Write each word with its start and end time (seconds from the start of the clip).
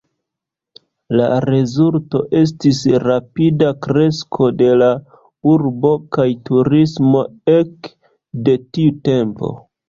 La 1.17 1.25
rezulto 1.49 2.21
estis 2.39 2.79
rapida 3.03 3.67
kresko 3.87 4.47
de 4.63 4.71
la 4.83 4.87
urbo 5.53 5.93
kaj 6.19 6.27
turismo 6.49 7.23
ek 7.59 7.93
de 8.49 8.57
tiu 8.79 8.97
tempo. 9.11 9.53